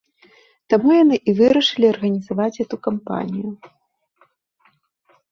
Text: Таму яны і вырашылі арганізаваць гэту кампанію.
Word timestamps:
Таму 0.73 0.93
яны 1.03 1.15
і 1.31 1.33
вырашылі 1.39 1.85
арганізаваць 1.93 2.47
гэту 2.59 2.75
кампанію. 2.87 3.53